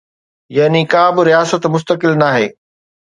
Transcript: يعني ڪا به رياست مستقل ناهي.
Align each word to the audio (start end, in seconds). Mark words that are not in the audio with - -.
يعني 0.57 0.79
ڪا 0.95 1.03
به 1.17 1.21
رياست 1.29 1.61
مستقل 1.75 2.11
ناهي. 2.25 2.47